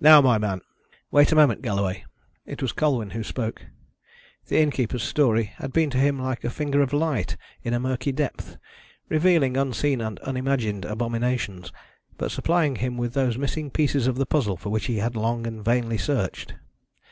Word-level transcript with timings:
Now, 0.00 0.20
my 0.20 0.36
man" 0.36 0.62
"Wait 1.12 1.30
a 1.30 1.36
moment, 1.36 1.62
Galloway." 1.62 2.04
It 2.44 2.60
was 2.60 2.72
Colwyn 2.72 3.10
who 3.10 3.22
spoke. 3.22 3.66
The 4.46 4.58
innkeeper's 4.60 5.04
story 5.04 5.44
had 5.58 5.72
been 5.72 5.90
to 5.90 5.96
him 5.98 6.18
like 6.18 6.42
a 6.42 6.50
finger 6.50 6.82
of 6.82 6.92
light 6.92 7.36
in 7.62 7.72
a 7.72 7.78
murky 7.78 8.10
depth, 8.10 8.56
revealing 9.08 9.56
unseen 9.56 10.00
and 10.00 10.18
unimagined 10.22 10.84
abominations, 10.84 11.70
but 12.18 12.32
supplying 12.32 12.74
him 12.82 12.96
with 12.96 13.14
those 13.14 13.38
missing 13.38 13.70
pieces 13.70 14.08
of 14.08 14.16
the 14.16 14.26
puzzle 14.26 14.56
for 14.56 14.70
which 14.70 14.86
he 14.86 14.96
had 14.96 15.14
long 15.14 15.46
and 15.46 15.64
vainly 15.64 15.98
searched. 15.98 16.54